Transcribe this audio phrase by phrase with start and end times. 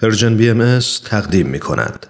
[0.00, 2.06] Persian B تقدیم می کند.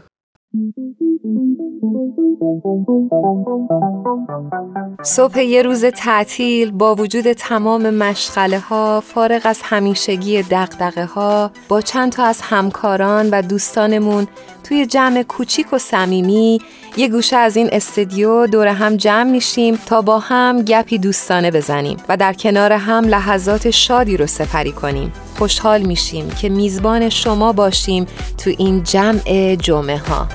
[5.03, 11.81] صبح یه روز تعطیل با وجود تمام مشغله ها فارغ از همیشگی دغدغه ها با
[11.81, 14.27] چند تا از همکاران و دوستانمون
[14.73, 16.61] توی جمع کوچیک و صمیمی
[16.97, 21.97] یه گوشه از این استدیو دور هم جمع میشیم تا با هم گپی دوستانه بزنیم
[22.09, 25.13] و در کنار هم لحظات شادی رو سپری کنیم.
[25.39, 28.07] خوشحال میشیم که میزبان شما باشیم
[28.45, 30.29] تو این جمع جمعه ها.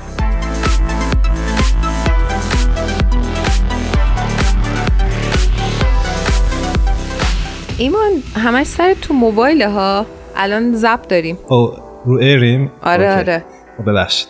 [7.77, 11.37] ایمان همش سر تو موبایل ها؟ الان زب داریم.
[11.47, 11.71] او
[12.05, 13.19] رو ایریم؟ آره اوکی.
[13.19, 13.56] آره.
[13.83, 14.27] ببخشید.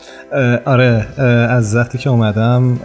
[0.66, 1.08] آره
[1.50, 2.80] از وقتی که اومدم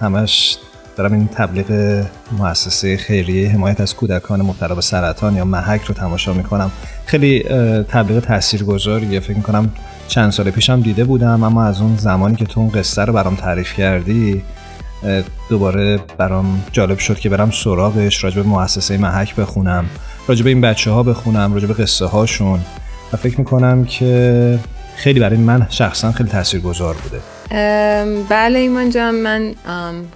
[0.00, 0.56] همش
[0.96, 2.02] دارم این تبلیغ
[2.38, 6.70] مؤسسه خیریه حمایت از کودکان مبتلا به سرطان یا محک رو تماشا می‌کنم.
[7.06, 7.42] خیلی
[7.88, 9.20] تبلیغ تاثیرگذاریه.
[9.20, 9.72] فکر می‌کنم
[10.08, 13.34] چند سال پیشم دیده بودم اما از اون زمانی که تو اون قصه رو برام
[13.34, 14.42] تعریف کردی
[15.50, 19.84] دوباره برام جالب شد که برم سراغش راجب مؤسسه محک بخونم
[20.28, 22.60] راجب این بچه ها بخونم راجب قصه هاشون
[23.12, 24.58] و فکر می‌کنم که
[24.96, 27.20] خیلی برای من شخصا خیلی تاثیرگذار بوده.
[28.28, 29.54] بله ایمان جان من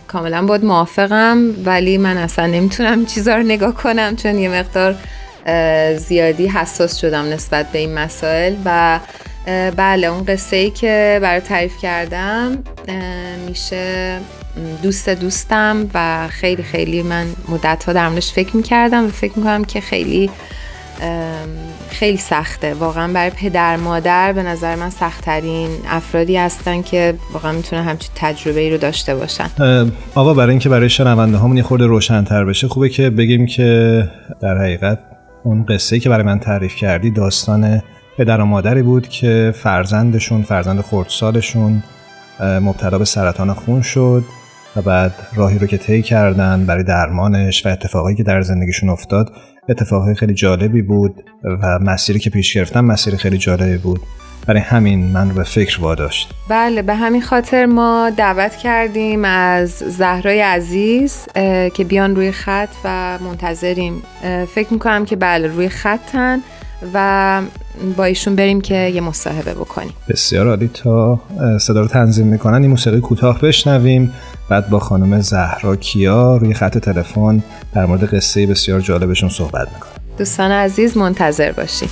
[0.06, 4.94] کاملا باید موافقم ولی من اصلا نمی‌تونم چیزا رو نگاه کنم چون یه مقدار
[5.96, 9.00] زیادی حساس شدم نسبت به این مسائل و
[9.76, 12.58] بله اون قصه ای که برای تعریف کردم
[13.46, 14.18] میشه
[14.82, 19.80] دوست دوستم و خیلی خیلی من مدت ها در فکر می‌کردم و فکر می‌کنم که
[19.80, 20.30] خیلی
[21.91, 22.74] خیلی سخته.
[22.74, 28.60] واقعا برای پدر مادر به نظر من سختترین افرادی هستن که واقعا می‌تونه همچین تجربه
[28.60, 29.50] ای رو داشته باشن.
[30.14, 34.02] آقا برای اینکه برای شنونده همون یه خورده روشنتر بشه خوبه که بگیم که
[34.41, 34.98] در حقیقت
[35.44, 37.82] اون قصه که برای من تعریف کردی داستان
[38.19, 41.82] پدر و مادری بود که فرزندشون فرزند خردسالشون
[42.41, 44.24] مبتلا به سرطان خون شد.
[44.77, 49.32] و بعد راهی رو که طی کردن برای درمانش و اتفاقایی که در زندگیشون افتاد
[49.69, 51.25] اتفاقای خیلی جالبی بود
[51.62, 54.00] و مسیری که پیش گرفتن مسیر خیلی جالبی بود.
[54.47, 56.31] برای همین من رو به فکر واداشت.
[56.48, 61.26] بله به همین خاطر ما دعوت کردیم از زهرای عزیز
[61.75, 64.03] که بیان روی خط و منتظریم.
[64.54, 66.41] فکر می‌کنم که بله روی خطن
[66.94, 67.42] و
[67.97, 69.92] با ایشون بریم که یه مصاحبه بکنیم.
[70.09, 71.21] بسیار عالی تا
[71.60, 72.62] صدا رو تنظیم می‌کنن.
[72.62, 74.12] این موسیقی کوتاه بشنویم.
[74.48, 77.42] بعد با خانم زهرا کیا روی خط تلفن
[77.75, 81.91] در مورد قصه بسیار جالبشون صحبت می‌کنیم دوستان عزیز منتظر باشید.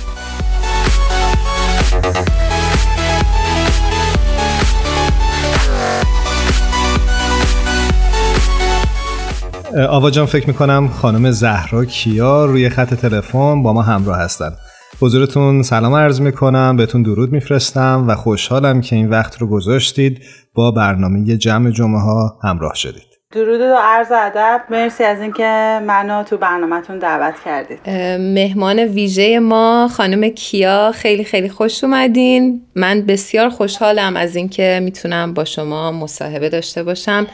[9.89, 14.57] آوا جان فکر می‌کنم خانم زهرا کیا روی خط تلفن با ما همراه هستند
[15.01, 20.21] حضورتون سلام عرض می‌کنم بهتون درود میفرستم و خوشحالم که این وقت رو گذاشتید
[20.53, 23.03] با برنامه جمع جمعه ها همراه شدید.
[23.31, 24.61] درود و عرض ادب.
[24.69, 27.89] مرسی از اینکه منو تو برنامهتون دعوت کردید.
[28.19, 32.61] مهمان ویژه ما خانم کیا خیلی خیلی خوش اومدین.
[32.75, 37.27] من بسیار خوشحالم از اینکه می‌تونم با شما مصاحبه داشته باشم.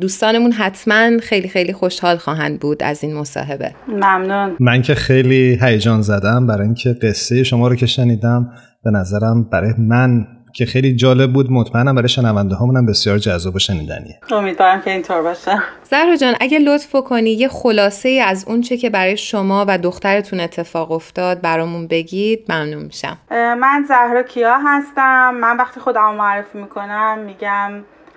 [0.00, 3.74] دوستانمون حتما خیلی خیلی خوشحال خواهند بود از این مصاحبه.
[3.88, 4.56] ممنون.
[4.60, 8.52] من که خیلی هیجان زدم برای اینکه قصه شما رو که شنیدم
[8.84, 13.58] به نظرم برای من که خیلی جالب بود مطمئنم برای شنونده هامونم بسیار جذاب و
[13.58, 14.20] شنیدنیه.
[14.30, 15.58] امیدوارم که اینطور باشه.
[15.90, 19.78] زهرا جان اگه لطف کنی یه خلاصه ای از اون چه که برای شما و
[19.78, 23.18] دخترتون اتفاق افتاد برامون بگید ممنون میشم.
[23.30, 27.70] من زهرا کیا هستم؟ من وقتی خودم معرفی می‌کنم میگم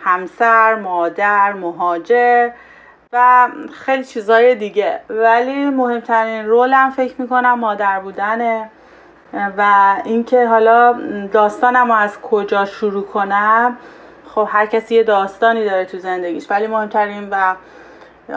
[0.07, 2.49] همسر مادر مهاجر
[3.13, 4.99] و خیلی چیزای دیگه.
[5.09, 8.69] ولی مهمترین رولم فکر می‌کنم مادر بودنه
[9.57, 10.95] و اینکه حالا
[11.31, 13.77] داستانم از کجا شروع کنم.
[14.35, 16.51] خب هر کسی یه داستانی داره تو زندگیش.
[16.51, 17.55] ولی مهمترین و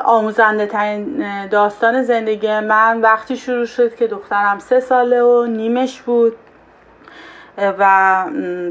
[0.04, 6.37] آموزنده ترین داستان زندگی من وقتی شروع شد که دخترم سه ساله و نیمش بود.
[7.59, 8.25] و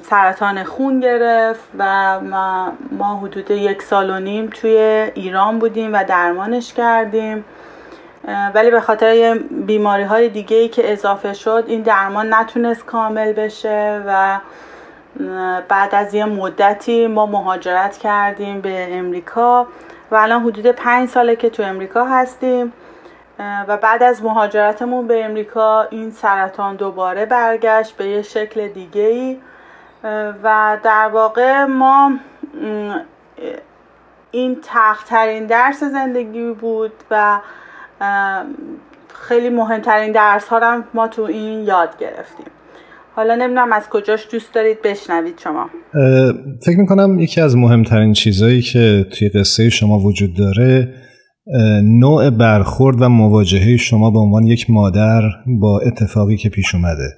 [0.04, 2.20] سرطان خون گرفت و
[2.92, 4.78] ما حدود یک سال و نیم توی
[5.16, 7.46] ایران بودیم و درمانش کردیم.
[8.54, 14.04] ولی به خاطر بیماری های دیگه ای که اضافه شد این درمان نتونست کامل بشه
[14.08, 14.40] و
[15.68, 19.68] بعد از یه مدتی ما مهاجرت کردیم به امریکا
[20.12, 22.74] و الان حدود پنج ساله که تو امریکا هستیم.
[23.40, 29.38] و بعد از مهاجرتمون به امریکا این سرطان دوباره برگشت به یه شکل دیگه ای
[30.44, 32.12] و در واقع ما
[34.32, 37.40] این تخترین درس زندگی بود و
[39.14, 42.46] خیلی مهمترین درس ها ما تو این یاد گرفتیم.
[43.16, 45.70] حالا نمی‌دونم از کجاش دوست دارید بشنوید شما.
[46.66, 50.94] فکر می‌کنم یکی از مهمترین چیزهایی که توی قصه شما وجود داره
[51.84, 55.22] نوع برخورد و مواجهه شما به عنوان یک مادر
[55.60, 57.10] با اتفاقی که پیش اومده.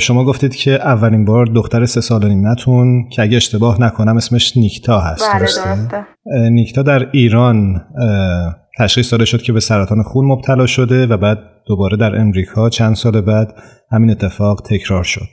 [0.00, 5.00] شما گفتید که اولین بار دختر سه سال نیمتون که اگه اشتباه نکنم اسمش نیکتا
[5.00, 6.06] هست بله درسته؟
[6.50, 7.82] نیکتا در ایران
[8.78, 12.94] تشخیص داده شد که به سرطان خون مبتلا شده و بعد دوباره در امریکا چند
[12.94, 13.54] سال بعد
[13.92, 15.26] همین اتفاق تکرار شد.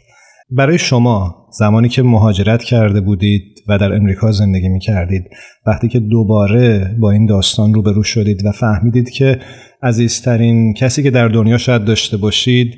[0.50, 5.24] برای شما زمانی که مهاجرت کرده بودید و در امریکا زندگی می کردید
[5.68, 9.39] وقتی که دوباره با این داستان روبرو شدید و فهمیدید که
[9.83, 12.75] عزیزترین کسی که در دنیا شاید داشته باشید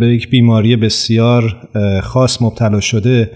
[0.00, 1.68] به یک بیماری بسیار
[2.02, 3.30] خاص مبتلا شده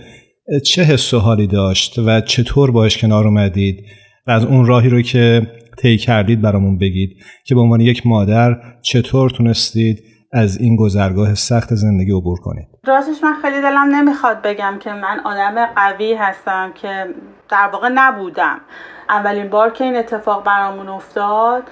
[0.64, 3.84] چه حس و حالی داشت و چطور باش کنار اومدید؟
[4.26, 5.46] و از اون راهی رو که
[5.78, 10.02] طی کردید برامون بگید که به عنوان یک مادر چطور تونستید
[10.32, 12.68] از این گذرگاه سخت زندگی عبور کنید.
[12.86, 17.14] راستش من خیلی دلم نمی‌خواد بگم که من آدم قوی هستم که
[17.48, 18.60] در واقع نبودم.
[19.08, 21.62] اولین بار که این اتفاق برامون افتاد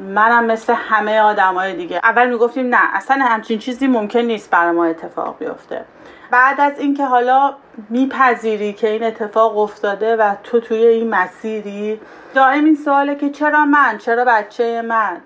[0.00, 2.00] منم مثل همه آدمای دیگه.
[2.04, 5.84] اول می‌گفتیم نه اصلا همچین چیزی ممکن نیست برای ما اتفاق بیفته.
[6.30, 7.54] بعد از اینکه حالا
[7.90, 12.00] میپذیری که این اتفاق افتاده و تو توی این مسیری
[12.34, 15.16] دائم این سواله که چرا من چرا بچه من؟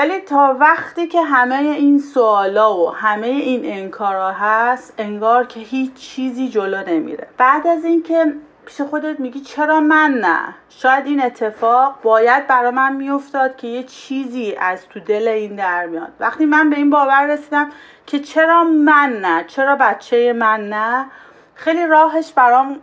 [0.00, 5.94] ولی تا وقتی که همه این سوالا و همه این انکارا هست انگار که هیچ
[5.94, 7.26] چیزی جلو نمیره.
[7.36, 8.34] بعد از اینکه
[8.66, 13.82] پیش خودت میگی چرا من نه؟ شاید این اتفاق باید برا من میافتاد که یه
[13.82, 16.12] چیزی از تو دل این در میاد.
[16.20, 17.70] وقتی من به این باور رسیدم
[18.06, 21.06] که چرا من نه؟ چرا بچه من نه؟
[21.54, 22.80] خیلی راهش برام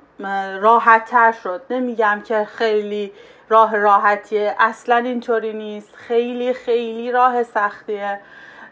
[0.60, 1.62] راحت تر شد.
[1.70, 3.12] نمیگم که خیلی
[3.50, 4.56] راه راحتیه.
[4.60, 5.96] اصلا اینطوری نیست.
[5.96, 8.20] خیلی خیلی راه سختیه.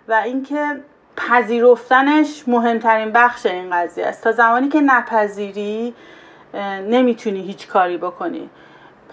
[0.08, 0.82] و اینکه
[1.18, 4.24] پذیرفتنش مهمترین بخش این قضیه است.
[4.24, 5.94] تا زمانی که نپذیری
[6.84, 8.50] نمی‌تونی هیچ کاری بکنی.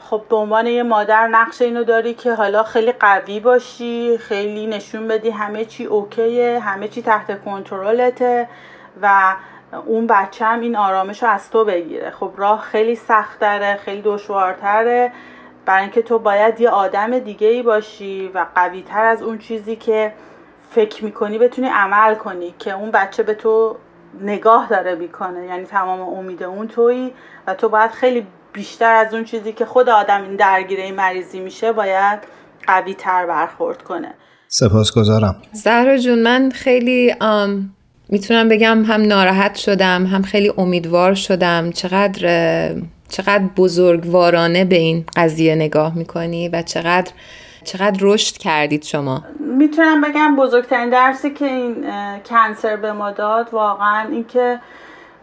[0.00, 5.08] خب به عنوان یه مادر نقش اینو داری که حالا خیلی قوی باشی خیلی نشون
[5.08, 8.48] بدی همه چی اوکیه همه چی تحت کنترلته
[9.02, 9.34] و
[9.86, 12.10] اون بچه هم این آرامش رو از تو بگیره.
[12.10, 15.12] خب راه خیلی سختره خیلی دشوارتره.
[15.66, 19.76] برای اینکه تو باید یه آدم دیگه ای باشی و قوی تر از اون چیزی
[19.76, 20.12] که
[20.70, 23.76] فکر می‌کنی بتونی عمل کنی که اون بچه به تو
[24.20, 25.46] نگاه داره می‌کنه.
[25.46, 27.12] یعنی تمام امید اون تویی
[27.46, 31.40] و تو باید خیلی بیشتر از اون چیزی که خود آدم این درگیره این مریضی
[31.40, 32.18] میشه باید
[32.66, 34.14] قوی تر برخورد کنه.
[34.48, 35.36] سپاسگزارم.
[35.52, 37.14] زهرا جون من خیلی
[38.08, 41.70] می‌تونم بگم هم ناراحت شدم هم خیلی امیدوار شدم.
[41.70, 42.74] چقدر
[43.12, 47.12] چقدر بزرگوارانه به این قضیه نگاه می‌کنی و چقدر
[47.64, 51.86] چقدر رشد کردید شما؟ می‌تونم بگم بزرگترین درسی که این
[52.24, 54.60] کنسر به ما داد واقعا اینکه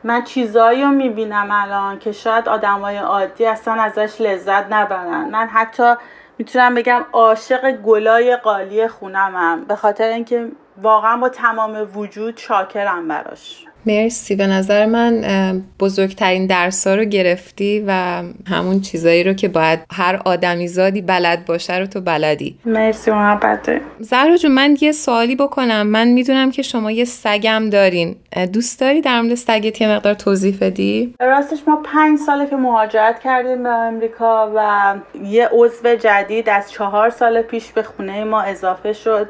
[0.03, 5.29] من چیزایی رو می‌بینم الان که شاید آدمای عادی اصلا ازش لذت نبرن.
[5.29, 5.93] من حتی
[6.37, 10.47] می‌تونم بگم عاشق گلای قالی خونمم به خاطر اینکه
[10.81, 13.65] واقعا با تمام وجود شاکرم براش.
[13.89, 14.35] مرسی.
[14.35, 20.21] به نظر من بزرگترین درس ها رو گرفتی و همون چیزایی رو که باید هر
[20.25, 22.59] آدمی زادی بلد باشه رو تو بلدی.
[22.65, 23.81] مرسی محبت.
[23.99, 25.87] زهرا جون من یه سوالی بکنم.
[25.87, 28.15] من می‌دونم که شما یه سگم دارین.
[28.53, 33.19] دوست داری در مورد سگت یه مقدار توضیح بدی؟ راستش ما پنج ساله که مهاجرت
[33.19, 38.93] کردیم به امریکا و یه عضو جدید از چهار سال پیش به خونه ما اضافه
[38.93, 39.29] شد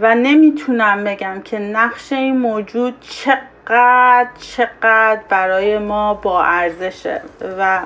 [0.00, 7.22] و نمی‌تونم بگم که نقش این موجود چقدر چقدر برای ما با ارزشه.
[7.58, 7.80] و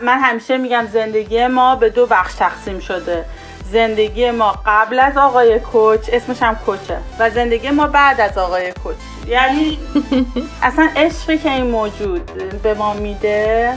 [0.00, 3.24] من همیشه میگم زندگی ما به دو بخش تقسیم شده.
[3.72, 6.98] زندگی ما قبل از آقای کوچ اسمش هم کوچه.
[7.18, 8.96] و زندگی ما بعد از آقای کوچ.
[9.26, 9.78] یعنی
[10.62, 12.30] اصلا عشقی که این موجود
[12.62, 13.72] به ما میده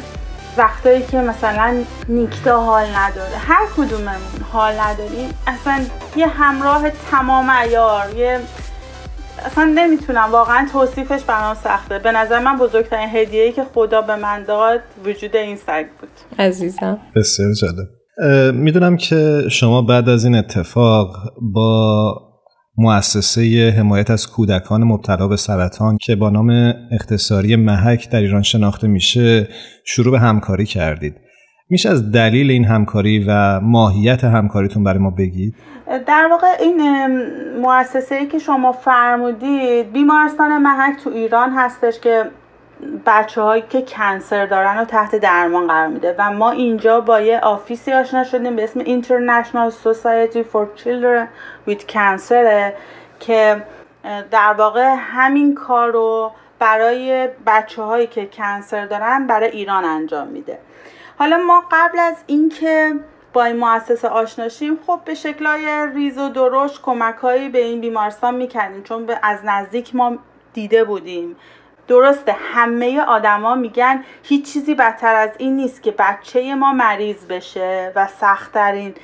[0.58, 3.38] وقتایی که مثلا نیکتا حال نداره.
[3.48, 5.34] هر کدوممون حال نداریم.
[5.48, 8.40] اصلا یه همراه تمام ایار یه
[9.46, 10.30] اصلا نمی‌تونم.
[10.32, 12.00] واقعا توصیفش برام سخته.
[12.00, 16.40] به نظر من بزرگترین هدیه که خدا به من داد وجود این سگ بود.
[16.40, 17.00] عزیزم.
[17.16, 17.88] بسیار جالب.
[18.56, 21.16] می‌دونم که شما بعد از این اتفاق
[21.54, 22.14] با
[22.78, 28.88] مؤسسه حمایت از کودکان مبتلا به سرطان که با نام اختصاری محک در ایران شناخته
[28.88, 29.48] میشه
[29.86, 31.16] شروع به همکاری کردید.
[31.70, 35.56] میشه از دلیل این همکاری و ماهیت همکاریتون برای ما بگید؟
[36.08, 37.08] در واقع این
[37.62, 42.24] مؤسسه ای که شما فرمودید بیمارستان محک تو ایران هستش که
[43.06, 47.40] بچه هایی که کنسر دارن رو تحت درمان قرار میده و ما اینجا با یه
[47.40, 51.28] آفیسی آشنا شدیم به اسم International Society for Children
[51.70, 52.74] with Cancer
[53.20, 53.64] که
[54.32, 60.58] در واقع همین کار رو برای بچه هایی که کنسر دارن برای ایران انجام میده
[61.20, 62.94] حالا ما قبل از اینکه
[63.34, 68.84] با این مؤسسه آشناشیم خب به شکلهای ریز و درشت کمکهایی به این بیمارستان می‌کردیم
[68.84, 70.18] چون به از نزدیک ما
[70.54, 71.36] دیده بودیم.
[71.88, 77.92] درسته همه آدما میگن هیچ چیزی بدتر از این نیست که بچه ما مریض بشه
[77.96, 78.96] و سختترین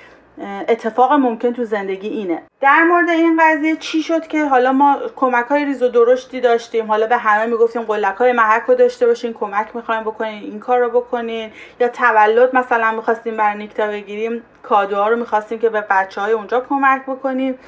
[0.41, 2.41] اتفاق ممکن تو زندگی اینه.
[2.61, 6.87] در مورد این قضیه چی شد که حالا ما کمک های ریز و درشتی داشتیم؟
[6.87, 10.79] حالا به همه می‌گفتیم قلک های محک رو داشته باشین کمک می‌خوایم بکنین این کار
[10.79, 11.51] رو بکنین.
[11.79, 16.59] یا تولد مثلا می‌خواستیم برای نیکتا بگیریم کادوها رو می‌خواستیم که به بچه های اونجا
[16.69, 17.59] کمک بکنیم.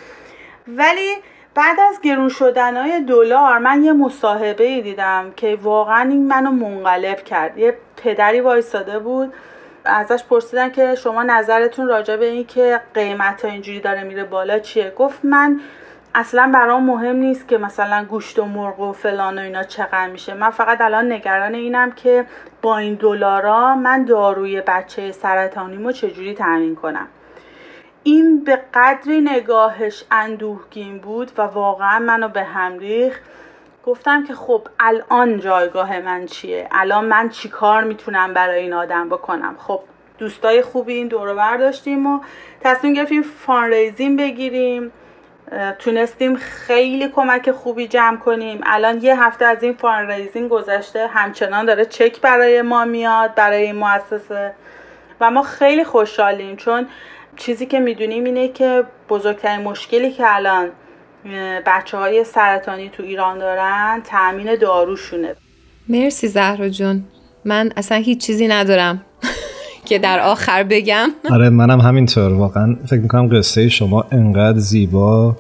[0.68, 1.16] ولی
[1.56, 7.24] بعد از گرون شدن های دلار من یه مصاحبه دیدم که واقعا این منو منقلب
[7.24, 7.58] کرد.
[7.58, 9.34] یه پدری وایستاده بود
[9.86, 14.60] ازش پرسیدن که شما نظرتون راجع به این که قیمت ها اینجوری داره میره بالا
[14.60, 15.60] چیه؟ گفت من
[16.16, 20.34] اصلا برام مهم نیست که مثلا گوشت و مرغ و فلان و اینا چقدر میشه.
[20.34, 22.26] من فقط الان نگران اینم که
[22.62, 27.08] با این دلارا من داروی بچه سرطانیمو چجوری تامین کنم.
[28.04, 33.22] این به قدری نگاهش اندوهگین بود و واقعا منو به هم ریخت.
[33.86, 39.10] گفتم که خب الان جایگاه من چیه؟ الان من چی کار می‌تونم برای این آدم
[39.10, 39.80] بکنم؟ خب
[40.18, 42.20] دوستای خوبی این دور برداشتیم و
[42.62, 44.92] تصمیم گرفتیم فانریزین بگیریم.
[45.80, 48.62] تونستیم خیلی کمک خوبی جمع کنیم.
[48.64, 53.76] الان یه هفته از این فانریزین گذشته همچنان داره چک برای ما میاد برای این
[53.76, 54.54] مؤسسه.
[55.22, 56.88] و ما خیلی خوشحالیم چون
[57.36, 60.72] چیزی که می‌دونیم اینه که بزرگترین مشکلی که الان
[61.66, 65.36] بچه های سرطانی تو ایران دارن تأمین داروشونه.
[65.90, 67.04] مرسی زهرا جون.
[67.46, 69.02] من اصلا هیچ چیزی ندارم
[69.86, 71.10] که در آخر بگم.
[71.32, 72.34] آره منم همینطور.
[72.34, 75.38] واقعا فکر می‌کنم قصه شما انقدر زیبا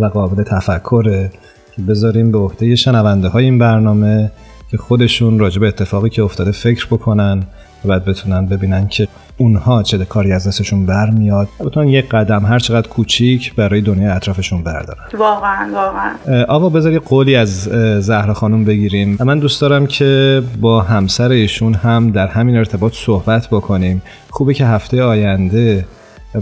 [0.00, 1.30] و قابل تفکره
[1.76, 4.32] که بذاریم به عهده شنونده های این برنامه
[4.70, 7.42] که خودشون راجع به اتفاقی که افتاده فکر بکنن.
[7.84, 11.48] و بعد بتونن ببینن که اونها چه کاری از دستشون برمیاد.
[11.60, 15.02] بتونن یک قدم هر چقدر کوچیک برای دنیا اطرافشون بردارن.
[15.18, 16.44] واقعا واقعا.
[16.44, 17.62] آقا بذاری قولی از
[18.04, 19.18] زهرا خانم بگیریم.
[19.24, 24.02] من دوست دارم که با همسر ایشون هم در همین ارتباط صحبت بکنیم.
[24.30, 25.84] خوبه که هفته آینده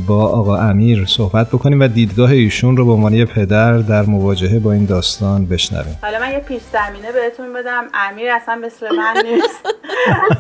[0.07, 4.59] با آقا امیر صحبت بکنیم و دیدگاه ایشون رو به عنوان یه پدر در مواجهه
[4.59, 5.99] با این داستان بشنویم.
[6.03, 7.85] حالا من یه پیش زمینه بهتون بدم.
[7.95, 9.67] امیر اصلا مثل من نیست.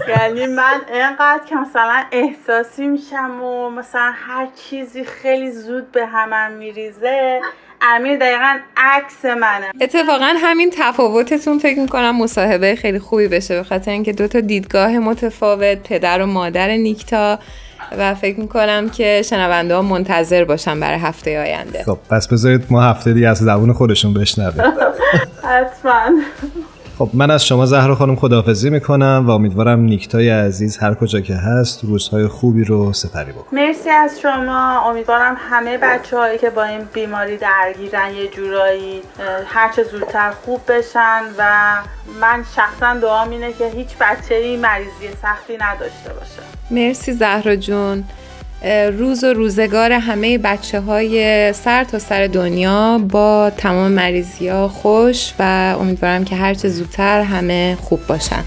[0.08, 6.52] یعنی من اینقدر که مثلا احساسی میشم و مثلا هر چیزی خیلی زود به همم
[6.52, 7.40] میریزه.
[7.82, 9.66] امیر دقیقا عکس منه.
[9.80, 15.88] اتفاقا همین تفاوتتون فکر می‌کنم مصاحبه خیلی خوبی بشه به خاطر اینکه دوتا دیدگاه متفاوت
[15.88, 17.38] پدر و مادر نیکتا.
[17.98, 21.82] و فکر می‌کنم که شنونده ها منتظر باشن برای هفته آینده.
[21.84, 24.64] خب پس بذارید ما هفته دیگه از زبون خودشون بشنویم.
[25.42, 26.10] حتما.
[26.98, 31.34] خب من از شما زهرا خانم خداحافظی می‌کنم و امیدوارم نیکتای عزیز هر کجا که
[31.34, 34.90] هست روزهای خوبی رو سپری بکن مرسی از شما.
[34.90, 39.02] امیدوارم همه بچه هایی که با این بیماری درگیرن یه جورایی
[39.46, 41.44] هرچه زودتر خوب بشن و
[42.20, 46.42] من شخصا دعا اینه که هیچ بچه ای مریضی سختی نداشته باشه.
[46.70, 48.04] مرسی زهرا جون.
[48.98, 55.32] روز و روزگار همه بچه های سر تا سر دنیا با تمام مریضی ها خوش
[55.38, 58.44] و امیدوارم که هرچه زودتر همه خوب باشن.